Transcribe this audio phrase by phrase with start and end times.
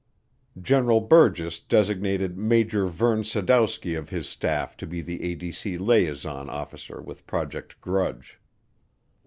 [0.59, 6.99] General Burgess designated Major Verne Sadowski of his staff to be the ADC liaison officer
[7.03, 8.39] with Project Grudge.